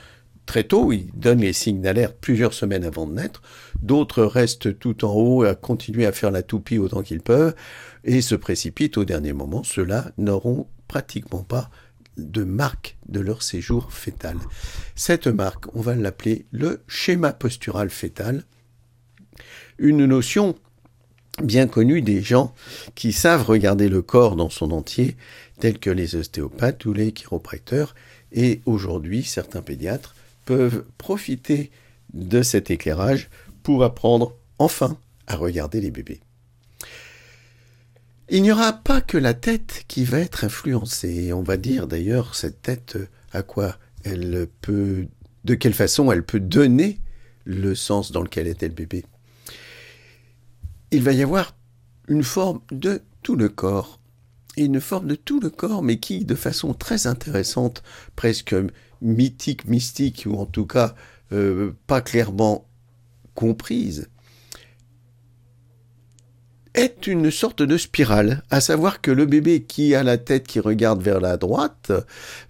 très 0.45 0.63
tôt, 0.63 0.91
ils 0.91 1.11
donnent 1.15 1.41
les 1.41 1.53
signes 1.53 1.81
d'alerte 1.81 2.17
plusieurs 2.19 2.53
semaines 2.53 2.83
avant 2.83 3.07
de 3.07 3.13
naître, 3.13 3.41
d'autres 3.81 4.23
restent 4.23 4.77
tout 4.77 5.05
en 5.05 5.13
haut 5.13 5.43
à 5.43 5.55
continuer 5.55 6.05
à 6.05 6.11
faire 6.11 6.31
la 6.31 6.43
toupie 6.43 6.77
autant 6.77 7.01
qu'ils 7.01 7.21
peuvent, 7.21 7.55
et 8.03 8.21
se 8.21 8.35
précipitent 8.35 8.97
au 8.97 9.05
dernier 9.05 9.33
moment, 9.33 9.63
ceux-là 9.63 10.11
n'auront 10.17 10.67
pratiquement 10.87 11.43
pas 11.43 11.69
de 12.17 12.43
marque 12.43 12.97
de 13.07 13.19
leur 13.19 13.41
séjour 13.41 13.91
fœtal. 13.91 14.37
Cette 14.95 15.27
marque, 15.27 15.65
on 15.75 15.81
va 15.81 15.95
l'appeler 15.95 16.45
le 16.51 16.83
schéma 16.87 17.33
postural 17.33 17.89
fœtal, 17.89 18.43
une 19.77 20.05
notion 20.05 20.55
bien 21.43 21.67
connu 21.67 22.01
des 22.01 22.21
gens 22.21 22.53
qui 22.95 23.11
savent 23.11 23.45
regarder 23.45 23.89
le 23.89 24.01
corps 24.01 24.35
dans 24.35 24.49
son 24.49 24.71
entier, 24.71 25.15
tels 25.59 25.79
que 25.79 25.89
les 25.89 26.15
ostéopathes 26.15 26.85
ou 26.85 26.93
les 26.93 27.11
chiropracteurs, 27.11 27.95
et 28.31 28.61
aujourd'hui 28.65 29.23
certains 29.23 29.61
pédiatres 29.61 30.15
peuvent 30.45 30.85
profiter 30.97 31.71
de 32.13 32.41
cet 32.41 32.71
éclairage 32.71 33.29
pour 33.63 33.83
apprendre 33.83 34.35
enfin 34.59 34.97
à 35.27 35.35
regarder 35.35 35.81
les 35.81 35.91
bébés. 35.91 36.21
Il 38.29 38.41
n'y 38.41 38.51
aura 38.51 38.73
pas 38.73 39.01
que 39.01 39.17
la 39.17 39.33
tête 39.33 39.83
qui 39.87 40.03
va 40.03 40.19
être 40.19 40.45
influencée. 40.45 41.31
On 41.31 41.43
va 41.43 41.57
dire 41.57 41.87
d'ailleurs 41.87 42.33
cette 42.33 42.61
tête 42.61 42.97
à 43.33 43.43
quoi 43.43 43.77
elle 44.03 44.47
peut, 44.61 45.07
de 45.43 45.55
quelle 45.55 45.73
façon 45.73 46.11
elle 46.11 46.23
peut 46.23 46.39
donner 46.39 46.99
le 47.43 47.75
sens 47.75 48.11
dans 48.11 48.21
lequel 48.21 48.47
était 48.47 48.67
le 48.67 48.73
bébé 48.73 49.05
il 50.95 51.03
va 51.03 51.11
y 51.11 51.21
avoir 51.21 51.55
une 52.07 52.23
forme 52.23 52.61
de 52.71 53.01
tout 53.21 53.35
le 53.35 53.49
corps. 53.49 53.99
Une 54.57 54.79
forme 54.79 55.07
de 55.07 55.15
tout 55.15 55.41
le 55.41 55.49
corps, 55.49 55.83
mais 55.83 55.97
qui, 55.97 56.23
de 56.23 56.35
façon 56.35 56.73
très 56.73 57.07
intéressante, 57.07 57.83
presque 58.15 58.55
mythique, 59.01 59.67
mystique, 59.67 60.23
ou 60.25 60.35
en 60.35 60.45
tout 60.45 60.65
cas 60.65 60.95
euh, 61.33 61.73
pas 61.87 61.99
clairement 61.99 62.65
comprise, 63.33 64.07
est 66.73 67.07
une 67.07 67.31
sorte 67.31 67.61
de 67.61 67.77
spirale, 67.77 68.43
à 68.49 68.61
savoir 68.61 69.01
que 69.01 69.11
le 69.11 69.25
bébé 69.25 69.63
qui 69.63 69.95
a 69.95 70.03
la 70.03 70.17
tête 70.17 70.47
qui 70.47 70.61
regarde 70.61 71.01
vers 71.01 71.19
la 71.19 71.35
droite 71.35 71.91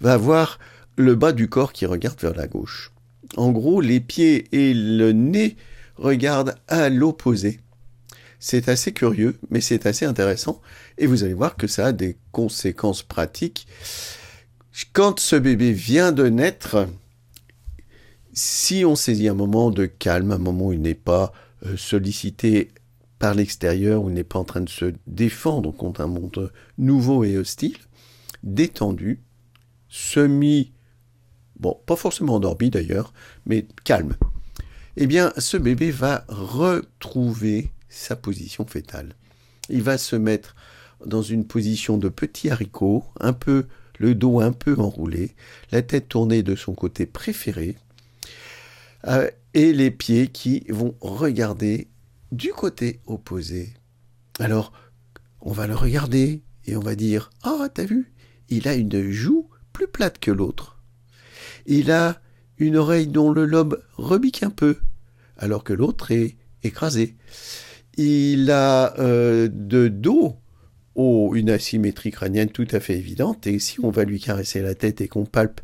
va 0.01 0.13
avoir 0.13 0.59
le 0.97 1.15
bas 1.15 1.31
du 1.31 1.49
corps 1.49 1.73
qui 1.73 1.87
regarde 1.87 2.19
vers 2.21 2.35
la 2.35 2.47
gauche. 2.47 2.91
En 3.37 3.51
gros, 3.51 3.81
les 3.81 3.99
pieds 3.99 4.47
et 4.51 4.73
le 4.73 5.11
nez 5.13 5.57
regardent 5.95 6.55
à 6.67 6.89
l'opposé. 6.89 7.59
C'est 8.39 8.69
assez 8.69 8.91
curieux, 8.91 9.37
mais 9.49 9.61
c'est 9.61 9.85
assez 9.85 10.05
intéressant, 10.05 10.61
et 10.97 11.07
vous 11.07 11.23
allez 11.23 11.33
voir 11.33 11.55
que 11.55 11.67
ça 11.67 11.87
a 11.87 11.91
des 11.91 12.17
conséquences 12.31 13.03
pratiques. 13.03 13.67
Quand 14.93 15.19
ce 15.19 15.35
bébé 15.35 15.71
vient 15.71 16.11
de 16.11 16.27
naître, 16.27 16.87
si 18.33 18.83
on 18.85 18.95
saisit 18.95 19.29
un 19.29 19.33
moment 19.33 19.71
de 19.71 19.85
calme, 19.85 20.31
un 20.31 20.37
moment 20.37 20.67
où 20.67 20.73
il 20.73 20.81
n'est 20.81 20.93
pas 20.93 21.31
euh, 21.65 21.77
sollicité 21.77 22.71
par 23.17 23.33
l'extérieur, 23.33 24.03
où 24.03 24.09
il 24.09 24.13
n'est 24.13 24.25
pas 24.25 24.39
en 24.39 24.43
train 24.43 24.61
de 24.61 24.69
se 24.69 24.93
défendre 25.07 25.71
contre 25.71 26.01
un 26.01 26.07
monde 26.07 26.51
nouveau 26.77 27.23
et 27.23 27.37
hostile, 27.37 27.77
détendu, 28.43 29.21
semi, 29.87 30.73
bon, 31.57 31.79
pas 31.85 31.95
forcément 31.95 32.35
endormi 32.35 32.69
d'ailleurs, 32.69 33.13
mais 33.45 33.65
calme, 33.85 34.15
eh 34.97 35.07
bien, 35.07 35.33
ce 35.37 35.57
bébé 35.57 35.91
va 35.91 36.25
retrouver 36.27 37.71
sa 37.89 38.15
position 38.15 38.65
fétale. 38.65 39.15
Il 39.69 39.83
va 39.83 39.97
se 39.97 40.15
mettre 40.15 40.55
dans 41.05 41.21
une 41.21 41.45
position 41.45 41.97
de 41.97 42.09
petit 42.09 42.49
haricot, 42.49 43.03
un 43.19 43.33
peu 43.33 43.65
le 43.99 44.15
dos 44.15 44.39
un 44.39 44.51
peu 44.51 44.75
enroulé, 44.77 45.35
la 45.71 45.81
tête 45.81 46.09
tournée 46.09 46.43
de 46.43 46.55
son 46.55 46.73
côté 46.73 47.05
préféré, 47.05 47.77
euh, 49.07 49.29
et 49.53 49.71
les 49.71 49.91
pieds 49.91 50.27
qui 50.27 50.65
vont 50.69 50.95
regarder 50.99 51.87
du 52.31 52.51
côté 52.51 52.99
opposé. 53.05 53.73
Alors, 54.39 54.73
on 55.41 55.51
va 55.51 55.67
le 55.67 55.75
regarder 55.75 56.41
et 56.65 56.75
on 56.75 56.81
va 56.81 56.95
dire 56.95 57.29
Ah, 57.43 57.69
t'as 57.73 57.85
vu 57.85 58.11
Il 58.49 58.67
a 58.67 58.73
une 58.73 59.11
joue 59.11 59.47
plus 59.71 59.87
plate 59.87 60.19
que 60.19 60.31
l'autre. 60.31 60.79
Il 61.65 61.91
a 61.91 62.19
une 62.57 62.77
oreille 62.77 63.07
dont 63.07 63.31
le 63.31 63.45
lobe 63.45 63.81
rebique 63.95 64.43
un 64.43 64.49
peu, 64.49 64.77
alors 65.37 65.63
que 65.63 65.73
l'autre 65.73 66.11
est 66.11 66.37
écrasé. 66.63 67.15
Il 67.97 68.51
a 68.51 68.97
euh, 68.99 69.49
de 69.51 69.87
dos 69.87 70.37
une 70.97 71.49
asymétrie 71.49 72.11
crânienne 72.11 72.49
tout 72.49 72.67
à 72.71 72.79
fait 72.79 72.97
évidente, 72.97 73.47
et 73.47 73.59
si 73.59 73.79
on 73.81 73.89
va 73.89 74.05
lui 74.05 74.19
caresser 74.19 74.61
la 74.61 74.75
tête 74.75 75.01
et 75.01 75.07
qu'on 75.07 75.25
palpe 75.25 75.61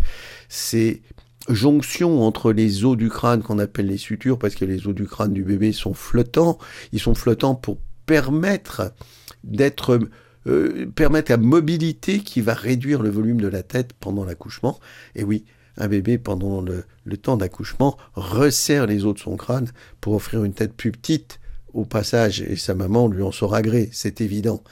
ces 0.49 1.01
jonctions 1.49 2.21
entre 2.21 2.51
les 2.51 2.85
os 2.85 2.97
du 2.97 3.09
crâne 3.09 3.41
qu'on 3.41 3.59
appelle 3.59 3.87
les 3.87 3.97
sutures, 3.97 4.37
parce 4.37 4.55
que 4.55 4.65
les 4.65 4.87
os 4.87 4.93
du 4.93 5.05
crâne 5.05 5.33
du 5.33 5.43
bébé 5.43 5.71
sont 5.71 5.93
flottants, 5.93 6.57
ils 6.91 6.99
sont 6.99 7.15
flottants 7.15 7.55
pour 7.55 7.77
permettre 8.05 8.93
d'être 9.43 9.99
euh, 10.47 10.87
permettre 10.95 11.31
la 11.31 11.37
mobilité 11.37 12.19
qui 12.19 12.41
va 12.41 12.53
réduire 12.53 13.01
le 13.01 13.09
volume 13.09 13.39
de 13.39 13.47
la 13.47 13.63
tête 13.63 13.93
pendant 13.99 14.25
l'accouchement. 14.25 14.79
Et 15.15 15.23
oui, 15.23 15.45
un 15.77 15.87
bébé 15.87 16.17
pendant 16.17 16.61
le 16.61 17.17
temps 17.17 17.37
d'accouchement 17.37 17.97
resserre 18.15 18.87
les 18.87 19.05
os 19.05 19.13
de 19.13 19.19
son 19.19 19.37
crâne 19.37 19.69
pour 20.01 20.13
offrir 20.13 20.43
une 20.43 20.53
tête 20.53 20.73
plus 20.73 20.91
petite 20.91 21.39
au 21.73 21.85
passage, 21.85 22.41
et 22.41 22.55
sa 22.55 22.73
maman 22.73 23.07
lui 23.07 23.23
en 23.23 23.31
saura 23.31 23.61
gré, 23.61 23.89
c'est 23.91 24.21
évident. 24.21 24.63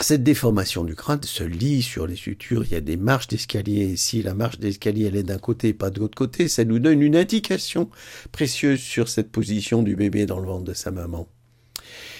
Cette 0.00 0.22
déformation 0.22 0.84
du 0.84 0.94
crâne 0.94 1.22
se 1.24 1.42
lit 1.42 1.82
sur 1.82 2.06
les 2.06 2.14
sutures, 2.14 2.64
il 2.64 2.70
y 2.70 2.76
a 2.76 2.80
des 2.80 2.96
marches 2.96 3.26
d'escalier, 3.26 3.96
si 3.96 4.22
la 4.22 4.32
marche 4.32 4.60
d'escalier 4.60 5.06
elle 5.06 5.16
est 5.16 5.24
d'un 5.24 5.38
côté 5.38 5.68
et 5.68 5.74
pas 5.74 5.90
de 5.90 5.98
l'autre 5.98 6.16
côté, 6.16 6.46
ça 6.46 6.64
nous 6.64 6.78
donne 6.78 7.02
une 7.02 7.16
indication 7.16 7.90
précieuse 8.30 8.78
sur 8.78 9.08
cette 9.08 9.32
position 9.32 9.82
du 9.82 9.96
bébé 9.96 10.24
dans 10.24 10.38
le 10.38 10.46
ventre 10.46 10.64
de 10.64 10.74
sa 10.74 10.92
maman. 10.92 11.28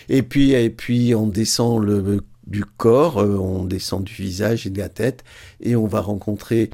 Et 0.08 0.22
puis, 0.22 0.52
et 0.52 0.70
puis 0.70 1.14
on 1.14 1.28
descend 1.28 1.84
le, 1.84 2.20
du 2.48 2.64
corps, 2.64 3.18
euh, 3.18 3.36
on 3.36 3.64
descend 3.64 4.02
du 4.02 4.14
visage 4.14 4.66
et 4.66 4.70
de 4.70 4.78
la 4.78 4.88
tête, 4.88 5.22
et 5.60 5.76
on 5.76 5.86
va 5.86 6.00
rencontrer 6.00 6.70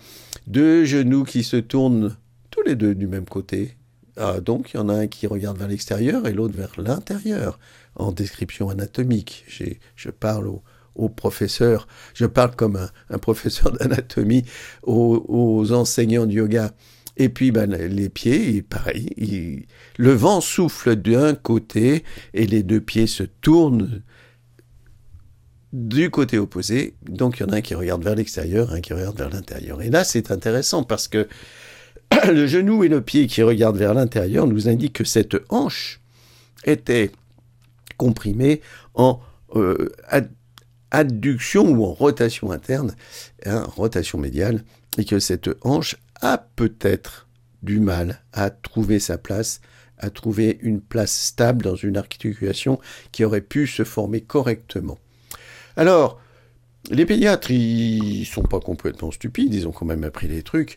deux 0.47 0.85
genoux 0.85 1.25
qui 1.25 1.43
se 1.43 1.57
tournent 1.57 2.17
tous 2.51 2.63
les 2.63 2.77
deux 2.77 2.95
du 2.95 3.07
même 3.07 3.27
côté. 3.27 3.77
Ah, 4.17 4.41
donc 4.41 4.73
il 4.73 4.77
y 4.77 4.81
en 4.81 4.89
a 4.89 4.95
un 4.95 5.07
qui 5.07 5.27
regarde 5.27 5.59
vers 5.59 5.69
l'extérieur 5.69 6.27
et 6.27 6.33
l'autre 6.33 6.57
vers 6.57 6.73
l'intérieur, 6.79 7.59
en 7.97 8.13
description 8.13 8.71
anatomique. 8.71 9.45
Je 9.97 10.11
parle 10.11 10.47
au, 10.47 10.63
aux 10.95 11.09
professeurs, 11.09 11.87
je 12.15 12.27
parle 12.27 12.55
comme 12.55 12.89
un, 13.11 13.19
professeur 13.19 13.73
d'anatomie, 13.79 14.45
aux, 14.83 15.73
enseignants 15.73 16.27
de 16.27 16.33
yoga. 16.33 16.73
Et 17.17 17.29
puis 17.29 17.53
ben, 17.53 17.71
les 17.71 18.09
pieds, 18.09 18.63
pareil, 18.63 19.67
le 19.99 20.13
vent 20.13 20.41
souffle 20.41 20.97
d'un 20.97 21.35
côté 21.35 22.03
et 22.33 22.47
les 22.47 22.65
deux 22.65 22.81
pieds 22.81 23.07
se 23.07 23.23
tournent 23.23 24.03
du 25.73 26.11
côté 26.11 26.39
opposé. 26.39 26.97
Donc 27.09 27.39
il 27.39 27.45
y 27.45 27.47
en 27.47 27.53
a 27.53 27.57
un 27.57 27.61
qui 27.61 27.75
regarde 27.75 28.03
vers 28.03 28.17
l'extérieur, 28.17 28.73
un 28.73 28.81
qui 28.81 28.93
regarde 28.95 29.17
vers 29.17 29.31
l'intérieur. 29.31 29.81
Et 29.81 29.91
là 29.91 30.03
c'est 30.03 30.33
intéressant 30.33 30.83
parce 30.83 31.07
que 31.07 31.29
le 32.33 32.47
genou 32.47 32.85
et 32.85 32.89
le 32.89 33.01
pied 33.01 33.27
qui 33.27 33.43
regardent 33.43 33.77
vers 33.77 33.95
l'intérieur 33.95 34.47
nous 34.47 34.69
indiquent 34.69 34.95
que 34.95 35.05
cette 35.05 35.37
hanche 35.49 36.01
était 36.65 37.11
comprimée 37.97 38.61
en 38.95 39.21
euh, 39.57 39.91
adduction 40.91 41.69
ou 41.71 41.85
en 41.85 41.93
rotation 41.93 42.51
interne, 42.51 42.95
hein, 43.47 43.65
rotation 43.77 44.19
médiale, 44.19 44.65
et 44.99 45.05
que 45.05 45.19
cette 45.19 45.51
hanche 45.63 45.97
a 46.21 46.39
peut-être 46.39 47.27
du 47.63 47.81
mal 47.81 48.23
à 48.33 48.51
trouver 48.51 48.99
sa 48.99 49.19
place, 49.19 49.61
à 49.99 50.11
trouver 50.11 50.59
une 50.63 50.81
place 50.81 51.13
stable 51.13 51.63
dans 51.63 51.77
une 51.77 51.97
articulation 51.97 52.79
qui 53.13 53.25
aurait 53.25 53.41
pu 53.41 53.67
se 53.67 53.85
former 53.85 54.21
correctement. 54.21 54.99
Alors, 55.77 56.21
les 56.91 57.07
pédiatres, 57.07 57.51
ils 57.51 58.27
sont 58.27 58.43
pas 58.43 58.61
complètement 58.61 59.11
stupides, 59.11 59.55
ils 59.55 59.67
ont 59.67 59.73
quand 59.73 59.87
même 59.87 60.05
appris 60.05 60.29
les 60.29 60.43
trucs. 60.43 60.77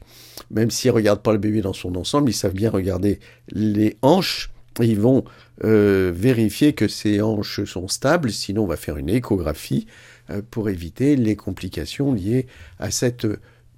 Même 0.51 0.71
s'ils 0.71 0.91
regardent 0.91 1.21
pas 1.21 1.33
le 1.33 1.37
bébé 1.37 1.61
dans 1.61 1.73
son 1.73 1.95
ensemble, 1.95 2.29
ils 2.29 2.33
savent 2.33 2.53
bien 2.53 2.69
regarder 2.69 3.19
les 3.51 3.97
hanches 4.01 4.51
ils 4.83 4.99
vont 4.99 5.23
euh, 5.63 6.11
vérifier 6.13 6.73
que 6.73 6.87
ces 6.87 7.21
hanches 7.21 7.63
sont 7.65 7.87
stables, 7.87 8.31
sinon 8.31 8.63
on 8.63 8.67
va 8.67 8.77
faire 8.77 8.97
une 8.97 9.09
échographie 9.09 9.87
euh, 10.29 10.41
pour 10.49 10.69
éviter 10.69 11.15
les 11.15 11.35
complications 11.35 12.13
liées 12.13 12.47
à 12.79 12.91
cette 12.91 13.27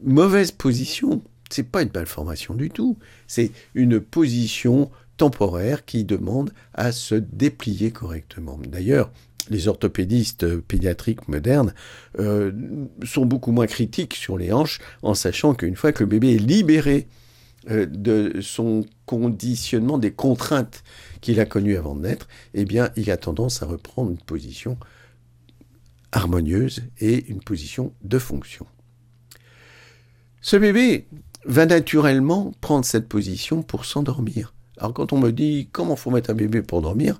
mauvaise 0.03 0.51
position. 0.51 1.21
C'est 1.49 1.63
pas 1.63 1.81
une 1.81 1.91
malformation 1.93 2.53
du 2.53 2.69
tout, 2.69 2.97
c'est 3.27 3.51
une 3.73 3.99
position 3.99 4.91
temporaire 5.17 5.83
qui 5.85 6.05
demande 6.05 6.53
à 6.73 6.91
se 6.91 7.15
déplier 7.15 7.91
correctement. 7.91 8.59
D'ailleurs, 8.67 9.11
les 9.49 9.67
orthopédistes 9.67 10.57
pédiatriques 10.57 11.27
modernes 11.27 11.73
euh, 12.19 12.51
sont 13.03 13.25
beaucoup 13.25 13.51
moins 13.51 13.67
critiques 13.67 14.15
sur 14.15 14.37
les 14.37 14.51
hanches 14.51 14.79
en 15.01 15.13
sachant 15.13 15.53
qu'une 15.53 15.75
fois 15.75 15.91
que 15.91 16.03
le 16.03 16.09
bébé 16.09 16.35
est 16.35 16.39
libéré 16.39 17.07
euh, 17.69 17.85
de 17.85 18.39
son 18.41 18.85
conditionnement, 19.05 19.97
des 19.97 20.11
contraintes 20.11 20.83
qu'il 21.21 21.39
a 21.39 21.45
connues 21.45 21.77
avant 21.77 21.95
de 21.95 22.01
naître, 22.01 22.27
eh 22.53 22.65
il 22.95 23.11
a 23.11 23.17
tendance 23.17 23.61
à 23.61 23.65
reprendre 23.65 24.11
une 24.11 24.17
position 24.17 24.77
harmonieuse 26.11 26.81
et 26.99 27.25
une 27.27 27.41
position 27.41 27.93
de 28.03 28.17
fonction. 28.17 28.65
Ce 30.41 30.55
bébé 30.55 31.07
va 31.45 31.65
naturellement 31.65 32.53
prendre 32.61 32.85
cette 32.85 33.07
position 33.07 33.61
pour 33.61 33.85
s'endormir. 33.85 34.53
Alors 34.79 34.93
quand 34.93 35.13
on 35.13 35.19
me 35.19 35.31
dit 35.31 35.67
comment 35.71 35.95
faut 35.95 36.09
mettre 36.09 36.29
un 36.29 36.35
bébé 36.35 36.61
pour 36.61 36.81
dormir, 36.81 37.19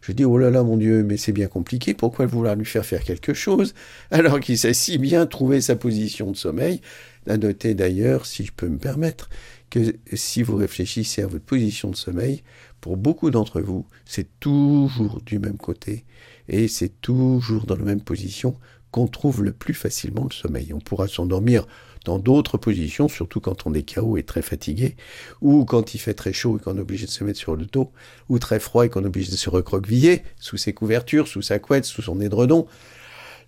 je 0.00 0.12
dis 0.12 0.24
oh 0.24 0.38
là 0.38 0.50
là 0.50 0.62
mon 0.62 0.76
Dieu, 0.76 1.02
mais 1.02 1.16
c'est 1.16 1.32
bien 1.32 1.48
compliqué, 1.48 1.92
pourquoi 1.92 2.26
vouloir 2.26 2.56
lui 2.56 2.64
faire 2.64 2.86
faire 2.86 3.02
quelque 3.02 3.34
chose 3.34 3.74
alors 4.10 4.40
qu'il 4.40 4.56
sait 4.56 4.74
si 4.74 4.98
bien 4.98 5.26
trouver 5.26 5.60
sa 5.60 5.76
position 5.76 6.30
de 6.30 6.36
sommeil? 6.36 6.80
À 7.28 7.36
noter 7.36 7.74
d'ailleurs, 7.74 8.24
si 8.24 8.44
je 8.46 8.52
peux 8.52 8.68
me 8.68 8.78
permettre, 8.78 9.28
que 9.68 9.94
si 10.14 10.42
vous 10.42 10.56
réfléchissez 10.56 11.22
à 11.22 11.26
votre 11.26 11.44
position 11.44 11.90
de 11.90 11.96
sommeil, 11.96 12.42
pour 12.80 12.96
beaucoup 12.96 13.30
d'entre 13.30 13.60
vous, 13.60 13.86
c'est 14.06 14.26
toujours 14.40 15.20
du 15.24 15.38
même 15.38 15.58
côté 15.58 16.04
et 16.50 16.68
c'est 16.68 17.00
toujours 17.00 17.64
dans 17.64 17.76
la 17.76 17.84
même 17.84 18.02
position 18.02 18.56
qu'on 18.90 19.06
trouve 19.06 19.42
le 19.42 19.52
plus 19.52 19.72
facilement 19.72 20.24
le 20.24 20.34
sommeil. 20.34 20.72
On 20.74 20.80
pourra 20.80 21.08
s'endormir 21.08 21.66
dans 22.04 22.18
d'autres 22.18 22.58
positions, 22.58 23.08
surtout 23.08 23.40
quand 23.40 23.66
on 23.66 23.74
est 23.74 23.94
KO 23.94 24.16
et 24.16 24.24
très 24.24 24.42
fatigué, 24.42 24.96
ou 25.40 25.64
quand 25.64 25.94
il 25.94 25.98
fait 25.98 26.14
très 26.14 26.32
chaud 26.32 26.56
et 26.56 26.60
qu'on 26.60 26.76
est 26.76 26.80
obligé 26.80 27.06
de 27.06 27.10
se 27.10 27.22
mettre 27.22 27.38
sur 27.38 27.54
le 27.54 27.66
dos, 27.66 27.92
ou 28.28 28.38
très 28.38 28.58
froid 28.58 28.84
et 28.84 28.88
qu'on 28.88 29.04
est 29.04 29.08
obligé 29.08 29.30
de 29.30 29.36
se 29.36 29.50
recroqueviller 29.50 30.22
sous 30.38 30.56
ses 30.56 30.72
couvertures, 30.72 31.28
sous 31.28 31.42
sa 31.42 31.58
couette, 31.58 31.84
sous 31.84 32.02
son 32.02 32.20
édredon. 32.20 32.66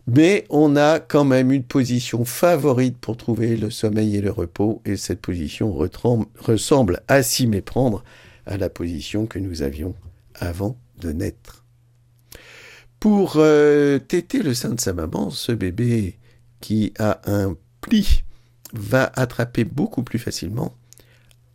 Mais 0.06 0.44
on 0.48 0.76
a 0.76 1.00
quand 1.00 1.24
même 1.24 1.50
une 1.50 1.64
position 1.64 2.24
favorite 2.24 2.98
pour 2.98 3.16
trouver 3.16 3.56
le 3.56 3.70
sommeil 3.70 4.16
et 4.16 4.20
le 4.20 4.30
repos, 4.30 4.80
et 4.84 4.96
cette 4.96 5.20
position 5.20 5.72
ressemble 5.72 7.02
à 7.08 7.22
s'y 7.22 7.46
méprendre 7.46 8.04
à 8.46 8.56
la 8.56 8.68
position 8.68 9.26
que 9.26 9.38
nous 9.38 9.62
avions 9.62 9.94
avant 10.34 10.76
de 11.00 11.12
naître. 11.12 11.61
Pour 13.02 13.32
euh, 13.38 13.98
téter 13.98 14.44
le 14.44 14.54
sein 14.54 14.68
de 14.68 14.80
sa 14.80 14.92
maman, 14.92 15.30
ce 15.30 15.50
bébé 15.50 16.20
qui 16.60 16.92
a 17.00 17.20
un 17.24 17.56
pli 17.80 18.22
va 18.74 19.10
attraper 19.16 19.64
beaucoup 19.64 20.04
plus 20.04 20.20
facilement 20.20 20.76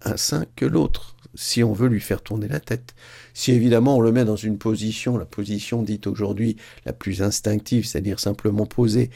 un 0.02 0.18
sein 0.18 0.44
que 0.58 0.66
l'autre 0.66 1.16
si 1.36 1.64
on 1.64 1.72
veut 1.72 1.88
lui 1.88 2.02
faire 2.02 2.22
tourner 2.22 2.50
la 2.50 2.60
tête. 2.60 2.96
Si 3.34 3.54
évidemment 3.54 3.96
on 3.96 4.02
le 4.02 4.12
met 4.12 4.26
dans 4.26 4.36
une 4.36 4.58
position, 4.58 5.18
la 5.18 5.24
position 5.24 5.84
dite 5.84 6.06
aujourd'hui 6.06 6.58
la 6.86 6.92
plus 6.92 7.22
instinctive, 7.22 7.86
c'est-à-dire 7.86 8.20
simplement 8.20 8.66
posé 8.66 9.10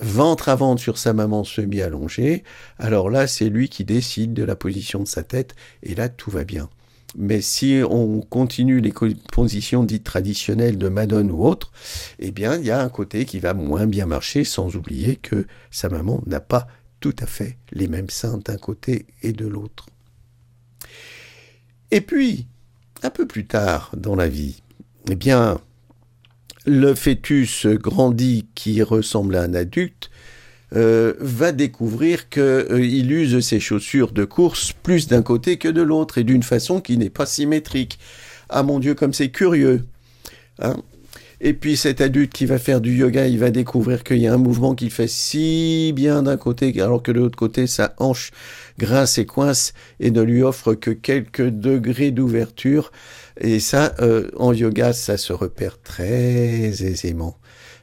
ventre 0.00 0.48
à 0.48 0.56
ventre 0.56 0.80
sur 0.80 0.96
sa 0.96 1.12
maman 1.12 1.44
semi-allongée, 1.44 2.42
alors 2.78 3.10
là 3.10 3.26
c'est 3.26 3.50
lui 3.50 3.68
qui 3.68 3.84
décide 3.84 4.32
de 4.32 4.44
la 4.44 4.56
position 4.56 5.00
de 5.00 5.08
sa 5.08 5.22
tête 5.22 5.54
et 5.82 5.94
là 5.94 6.08
tout 6.08 6.30
va 6.30 6.44
bien. 6.44 6.70
Mais 7.18 7.40
si 7.40 7.80
on 7.88 8.20
continue 8.20 8.80
les 8.80 8.92
positions 9.32 9.84
dites 9.84 10.04
traditionnelles 10.04 10.76
de 10.76 10.88
Madone 10.88 11.30
ou 11.30 11.44
autres, 11.46 11.72
eh 12.18 12.30
bien, 12.30 12.56
il 12.56 12.66
y 12.66 12.70
a 12.70 12.82
un 12.82 12.90
côté 12.90 13.24
qui 13.24 13.38
va 13.38 13.54
moins 13.54 13.86
bien 13.86 14.04
marcher, 14.04 14.44
sans 14.44 14.76
oublier 14.76 15.16
que 15.16 15.46
sa 15.70 15.88
maman 15.88 16.22
n'a 16.26 16.40
pas 16.40 16.68
tout 17.00 17.16
à 17.18 17.26
fait 17.26 17.58
les 17.72 17.88
mêmes 17.88 18.10
seins 18.10 18.38
d'un 18.44 18.58
côté 18.58 19.06
et 19.22 19.32
de 19.32 19.46
l'autre. 19.46 19.86
Et 21.90 22.02
puis, 22.02 22.46
un 23.02 23.10
peu 23.10 23.26
plus 23.26 23.46
tard 23.46 23.92
dans 23.96 24.14
la 24.14 24.28
vie, 24.28 24.62
eh 25.10 25.14
bien, 25.14 25.58
le 26.66 26.94
fœtus 26.94 27.66
grandit 27.66 28.46
qui 28.54 28.82
ressemble 28.82 29.36
à 29.36 29.42
un 29.42 29.54
adulte 29.54 30.10
euh, 30.74 31.14
va 31.20 31.52
découvrir 31.52 32.28
qu'il 32.28 32.42
euh, 32.42 32.78
use 32.78 33.40
ses 33.40 33.60
chaussures 33.60 34.12
de 34.12 34.24
course 34.24 34.72
plus 34.72 35.06
d'un 35.06 35.22
côté 35.22 35.58
que 35.58 35.68
de 35.68 35.82
l'autre 35.82 36.18
et 36.18 36.24
d'une 36.24 36.42
façon 36.42 36.80
qui 36.80 36.98
n'est 36.98 37.10
pas 37.10 37.26
symétrique. 37.26 37.98
Ah 38.48 38.62
mon 38.62 38.78
Dieu, 38.78 38.94
comme 38.94 39.12
c'est 39.12 39.30
curieux. 39.30 39.84
Hein 40.58 40.76
et 41.40 41.52
puis 41.52 41.76
cet 41.76 42.00
adulte 42.00 42.32
qui 42.32 42.46
va 42.46 42.58
faire 42.58 42.80
du 42.80 42.96
yoga, 42.96 43.26
il 43.26 43.38
va 43.38 43.50
découvrir 43.50 44.04
qu'il 44.04 44.18
y 44.18 44.26
a 44.26 44.32
un 44.32 44.38
mouvement 44.38 44.74
qui 44.74 44.88
fait 44.88 45.08
si 45.08 45.92
bien 45.94 46.22
d'un 46.22 46.38
côté, 46.38 46.80
alors 46.80 47.02
que 47.02 47.12
de 47.12 47.20
l'autre 47.20 47.36
côté, 47.36 47.66
sa 47.66 47.94
hanche 47.98 48.30
grince 48.78 49.18
et 49.18 49.26
coince 49.26 49.74
et 50.00 50.10
ne 50.10 50.22
lui 50.22 50.42
offre 50.42 50.72
que 50.72 50.90
quelques 50.90 51.48
degrés 51.48 52.10
d'ouverture. 52.10 52.90
Et 53.38 53.60
ça, 53.60 53.94
euh, 54.00 54.30
en 54.36 54.54
yoga, 54.54 54.94
ça 54.94 55.18
se 55.18 55.34
repère 55.34 55.80
très 55.82 56.82
aisément, 56.82 57.38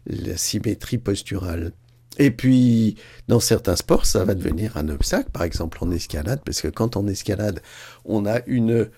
la 0.07 0.35
symétrie 0.35 0.97
posturale. 0.97 1.73
Et 2.19 2.31
puis, 2.31 2.95
dans 3.27 3.39
certains 3.39 3.75
sports, 3.75 4.05
ça 4.05 4.23
va 4.23 4.35
devenir 4.35 4.77
un 4.77 4.89
obstacle, 4.89 5.31
par 5.31 5.43
exemple 5.43 5.79
en 5.81 5.91
escalade, 5.91 6.41
parce 6.45 6.61
que 6.61 6.67
quand 6.67 6.95
en 6.95 7.07
escalade, 7.07 7.61
on 8.05 8.25
a 8.25 8.41
une 8.45 8.89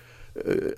euh, 0.46 0.74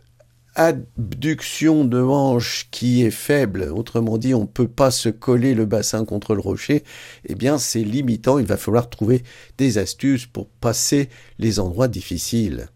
abduction 0.54 1.84
de 1.84 2.00
hanche 2.00 2.68
qui 2.70 3.04
est 3.04 3.10
faible, 3.10 3.70
autrement 3.74 4.18
dit, 4.18 4.34
on 4.34 4.42
ne 4.42 4.46
peut 4.46 4.68
pas 4.68 4.90
se 4.90 5.08
coller 5.08 5.54
le 5.54 5.66
bassin 5.66 6.04
contre 6.04 6.34
le 6.34 6.40
rocher, 6.40 6.84
eh 7.26 7.34
bien, 7.34 7.58
c'est 7.58 7.84
limitant, 7.84 8.38
il 8.38 8.46
va 8.46 8.56
falloir 8.56 8.88
trouver 8.88 9.22
des 9.56 9.78
astuces 9.78 10.26
pour 10.26 10.48
passer 10.48 11.08
les 11.38 11.60
endroits 11.60 11.88
difficiles. 11.88 12.68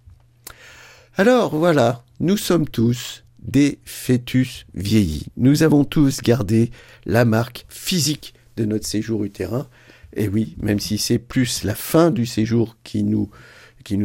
Alors, 1.17 1.57
voilà, 1.57 2.05
nous 2.21 2.37
sommes 2.37 2.69
tous 2.69 3.25
des 3.41 3.81
fœtus 3.85 4.65
vieillis. 4.75 5.27
Nous 5.37 5.63
avons 5.63 5.85
tous 5.85 6.21
gardé 6.23 6.71
la 7.05 7.25
marque 7.25 7.67
physique 7.69 8.35
de 8.57 8.65
notre 8.65 8.87
séjour 8.87 9.25
utérin. 9.25 9.69
Et 10.15 10.29
oui, 10.29 10.57
même 10.61 10.81
si 10.81 10.99
c'est 10.99 11.19
plus 11.19 11.65
la 11.65 11.75
fin 11.75 12.11
du 12.11 12.27
séjour 12.27 12.77
qui 12.85 13.03
nous, 13.03 13.31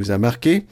a 0.10 0.18
marqué, 0.18 0.66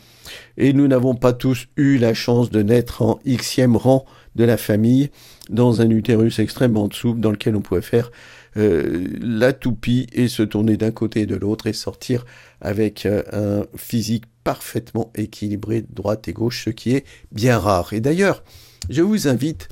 et 0.58 0.74
nous 0.74 0.88
n'avons 0.88 1.16
pas 1.16 1.34
tous 1.34 1.68
eu 1.76 1.98
la 1.98 2.14
chance 2.14 2.50
de 2.50 2.64
naître 2.64 3.02
en 3.02 3.20
xème 3.26 3.76
rang 3.76 4.06
de 4.36 4.44
la 4.44 4.58
famille, 4.58 5.10
dans 5.50 5.82
un 5.82 5.90
utérus 5.90 6.40
extrêmement 6.40 6.90
souple 6.92 7.20
dans 7.20 7.32
lequel 7.32 7.56
on 7.56 7.62
pouvait 7.62 7.82
faire 7.82 8.12
euh, 8.58 9.08
la 9.20 9.52
toupie 9.52 10.08
et 10.14 10.28
se 10.28 10.42
tourner 10.42 10.78
d'un 10.78 10.92
côté 10.92 11.22
et 11.22 11.26
de 11.26 11.36
l'autre 11.36 11.68
et 11.68 11.74
sortir 11.74 12.26
avec 12.62 13.06
euh, 13.06 13.24
un 13.34 13.66
physique 13.78 14.24
parfaitement 14.46 15.12
équilibré 15.16 15.84
droite 15.90 16.28
et 16.30 16.34
gauche, 16.34 16.64
ce 16.66 16.70
qui 16.70 16.92
est 16.96 17.06
bien 17.32 17.58
rare. 17.58 17.92
Et 17.92 18.00
d'ailleurs, 18.00 18.44
je 18.90 19.02
vous 19.02 19.28
invite, 19.28 19.68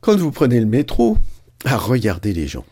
quand 0.00 0.16
vous 0.16 0.32
prenez 0.32 0.60
le 0.60 0.66
métro, 0.66 1.16
à 1.64 1.76
regarder 1.76 2.32
les 2.32 2.46
gens. 2.46 2.64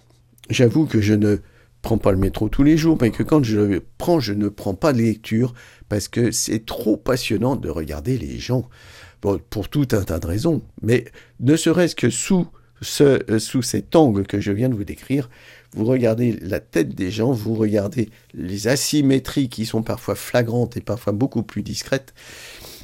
J'avoue 0.50 0.86
que 0.86 1.00
je 1.00 1.14
ne 1.14 1.38
prends 1.82 1.98
pas 1.98 2.12
le 2.12 2.18
métro 2.18 2.48
tous 2.48 2.62
les 2.62 2.76
jours, 2.76 2.98
mais 3.00 3.10
que 3.10 3.22
quand 3.22 3.42
je 3.42 3.58
le 3.58 3.82
prends, 3.98 4.20
je 4.20 4.32
ne 4.32 4.48
prends 4.48 4.74
pas 4.74 4.92
de 4.92 4.98
lecture 4.98 5.54
parce 5.88 6.08
que 6.08 6.30
c'est 6.30 6.64
trop 6.64 6.96
passionnant 6.96 7.56
de 7.56 7.68
regarder 7.68 8.18
les 8.18 8.38
gens. 8.38 8.68
pour 9.20 9.68
tout 9.68 9.86
un 9.92 10.02
tas 10.02 10.18
de 10.18 10.26
raisons, 10.26 10.62
mais 10.82 11.04
ne 11.38 11.54
serait-ce 11.54 11.94
que 11.94 12.10
sous 12.10 12.48
euh, 13.00 13.38
sous 13.38 13.62
cet 13.62 13.96
angle 13.96 14.26
que 14.26 14.40
je 14.40 14.52
viens 14.52 14.68
de 14.68 14.74
vous 14.74 14.84
décrire, 14.84 15.28
vous 15.74 15.86
regardez 15.86 16.38
la 16.42 16.60
tête 16.60 16.94
des 16.94 17.10
gens, 17.10 17.32
vous 17.32 17.54
regardez 17.54 18.10
les 18.34 18.68
asymétries 18.68 19.48
qui 19.48 19.64
sont 19.64 19.82
parfois 19.82 20.14
flagrantes 20.14 20.76
et 20.76 20.80
parfois 20.80 21.12
beaucoup 21.12 21.42
plus 21.42 21.62
discrètes, 21.62 22.12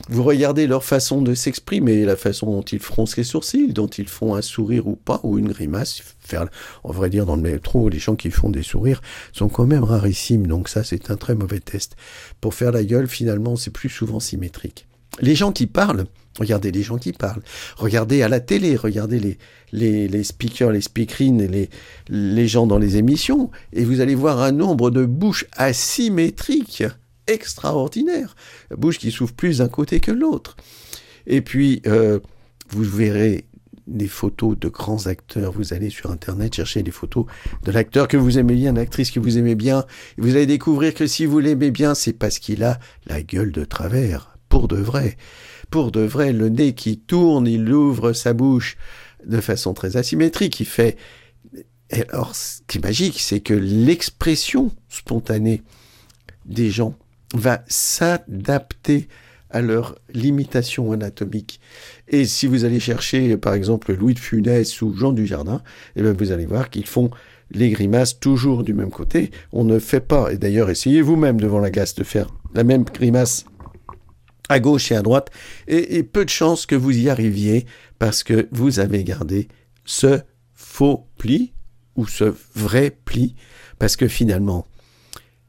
vous 0.08 0.22
regardez 0.22 0.66
leur 0.66 0.84
façon 0.84 1.20
de 1.20 1.34
s'exprimer, 1.34 2.04
la 2.04 2.16
façon 2.16 2.46
dont 2.46 2.62
ils 2.62 2.78
froncent 2.78 3.16
les 3.16 3.24
sourcils, 3.24 3.72
dont 3.72 3.88
ils 3.88 4.08
font 4.08 4.34
un 4.34 4.42
sourire 4.42 4.87
ou 4.87 4.96
pas, 4.96 5.20
ou 5.22 5.38
une 5.38 5.48
grimace. 5.48 6.02
Faire, 6.20 6.46
on 6.84 6.92
vrai 6.92 7.11
dire, 7.11 7.26
dans 7.26 7.37
le 7.37 7.42
métro, 7.42 7.88
les 7.88 7.98
gens 7.98 8.16
qui 8.16 8.30
font 8.30 8.50
des 8.50 8.62
sourires 8.62 9.02
sont 9.32 9.48
quand 9.48 9.66
même 9.66 9.84
rarissimes, 9.84 10.46
donc 10.46 10.68
ça 10.68 10.84
c'est 10.84 11.11
un 11.11 11.16
très 11.16 11.34
mauvais 11.34 11.61
test. 11.61 11.96
Pour 12.40 12.54
faire 12.54 12.72
la 12.72 12.84
gueule, 12.84 13.08
finalement, 13.08 13.56
c'est 13.56 13.72
plus 13.72 13.88
souvent 13.88 14.20
symétrique. 14.20 14.87
Les 15.20 15.34
gens 15.34 15.52
qui 15.52 15.66
parlent, 15.66 16.06
regardez 16.38 16.70
les 16.70 16.83
gens 16.83 16.98
qui 16.98 17.12
parlent, 17.12 17.42
regardez 17.77 18.22
à 18.22 18.29
la 18.29 18.40
télé, 18.40 18.77
regardez 18.77 19.38
les, 19.72 20.09
les, 20.09 20.24
speakers, 20.24 20.72
les 20.72 20.81
speakerines, 20.81 21.46
les, 21.46 21.70
les 22.09 22.48
gens 22.48 22.66
dans 22.66 22.79
les 22.79 22.96
émissions, 22.96 23.51
et 23.72 23.85
vous 23.85 24.01
allez 24.01 24.14
voir 24.14 24.40
un 24.40 24.53
nombre 24.53 24.90
de 24.90 25.05
bouches 25.05 25.46
asymétriques 25.57 26.85
extraordinaire. 27.29 28.35
bouche 28.77 28.98
qui 28.98 29.11
s'ouvre 29.11 29.35
plus 29.35 29.59
d'un 29.59 29.68
côté 29.68 30.01
que 30.01 30.11
l'autre. 30.11 30.57
Et 31.27 31.42
puis, 31.42 31.83
euh, 31.87 32.18
vous 32.70 32.83
verrez 32.83 33.44
des 33.87 34.09
photos 34.09 34.59
de 34.59 34.68
grands 34.68 35.07
acteurs. 35.07 35.53
Vous 35.53 35.72
allez 35.72 35.90
sur 35.90 36.11
Internet 36.11 36.55
chercher 36.55 36.83
des 36.83 36.90
photos 36.90 37.27
de 37.64 37.72
l'acteur 37.72 38.09
que 38.09 38.16
vous 38.16 38.38
aimez 38.38 38.55
bien, 38.55 38.72
l'actrice 38.72 39.11
que 39.11 39.20
vous 39.20 39.38
aimez 39.38 39.55
bien. 39.55 39.85
Et 40.18 40.22
vous 40.22 40.37
allez 40.37 40.46
découvrir 40.46 40.94
que 40.94 41.07
si 41.07 41.27
vous 41.27 41.38
l'aimez 41.38 41.70
bien, 41.70 41.94
c'est 41.94 42.12
parce 42.12 42.38
qu'il 42.38 42.64
a 42.64 42.79
la 43.07 43.22
gueule 43.22 43.53
de 43.53 43.64
travers. 43.64 44.35
Pour 44.48 44.68
de 44.68 44.77
vrai. 44.77 45.16
Pour 45.70 45.92
de 45.92 46.00
vrai, 46.00 46.33
le 46.33 46.48
nez 46.48 46.74
qui 46.74 46.98
tourne, 46.98 47.46
il 47.46 47.72
ouvre 47.72 48.12
sa 48.12 48.33
bouche 48.33 48.76
de 49.24 49.40
façon 49.40 49.74
très 49.74 49.96
asymétrique. 49.96 50.61
Il 50.61 50.66
fait... 50.66 50.96
Alors, 52.11 52.35
ce 52.35 52.61
qui 52.66 52.78
est 52.78 52.85
magique, 52.85 53.20
c'est 53.20 53.40
que 53.40 53.54
l'expression 53.54 54.70
spontanée 54.88 55.62
des 56.44 56.70
gens 56.70 56.94
va 57.35 57.62
s'adapter 57.66 59.09
à 59.50 59.62
leurs 59.62 59.98
limitations 60.12 60.92
anatomiques. 60.92 61.61
Et 62.09 62.26
si 62.26 62.46
vous 62.46 62.64
allez 62.64 62.81
chercher, 62.81 63.37
par 63.37 63.54
exemple, 63.54 63.94
Louis 63.94 64.14
de 64.14 64.18
Funès 64.18 64.83
ou 64.83 64.94
Jean 64.94 65.12
Dujardin, 65.12 65.62
eh 65.96 66.02
bien, 66.02 66.12
vous 66.12 66.33
allez 66.33 66.46
voir 66.46 66.68
qu'ils 66.68 66.87
font 66.87 67.11
les 67.50 67.70
grimaces 67.70 68.20
toujours 68.20 68.62
du 68.62 68.74
même 68.74 68.90
côté. 68.90 69.31
On 69.52 69.64
ne 69.64 69.78
fait 69.78 70.00
pas, 70.00 70.33
et 70.33 70.37
d'ailleurs, 70.37 70.68
essayez 70.68 71.00
vous-même 71.00 71.40
devant 71.40 71.61
la 71.61 71.70
glace 71.70 71.94
de 71.94 72.04
faire 72.04 72.28
la 72.54 72.64
même 72.64 72.85
grimace 72.85 73.46
à 74.48 74.61
gauche 74.61 74.92
et 74.92 74.96
à 74.96 75.02
droite, 75.02 75.30
et, 75.66 76.02
peu 76.02 76.24
de 76.24 76.30
chances 76.30 76.66
que 76.66 76.74
vous 76.74 76.96
y 76.96 77.08
arriviez 77.08 77.66
parce 77.98 78.22
que 78.22 78.48
vous 78.52 78.80
avez 78.80 79.04
gardé 79.04 79.48
ce 79.84 80.20
faux 80.54 81.06
pli 81.18 81.52
ou 81.96 82.06
ce 82.06 82.34
vrai 82.54 82.96
pli, 83.04 83.34
parce 83.78 83.96
que 83.96 84.08
finalement, 84.08 84.66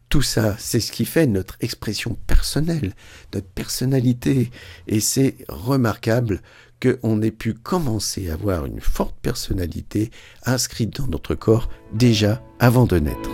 tout 0.10 0.24
ça, 0.24 0.56
c'est 0.58 0.80
ce 0.80 0.92
qui 0.92 1.06
fait 1.06 1.28
notre 1.28 1.56
expression 1.62 2.18
personnelle, 2.26 2.96
notre 3.34 3.48
personnalité. 3.48 4.50
Et 4.88 5.00
c'est 5.00 5.38
remarquable 5.48 6.42
qu'on 6.82 7.22
ait 7.22 7.32
pu 7.32 7.54
commencer 7.54 8.30
à 8.30 8.34
avoir 8.34 8.66
une 8.66 8.82
forte 8.82 9.16
personnalité 9.22 10.10
inscrite 10.46 10.98
dans 10.98 11.08
notre 11.08 11.36
corps 11.36 11.70
déjà 11.94 12.42
avant 12.60 12.86
de 12.86 12.98
naître. 12.98 13.30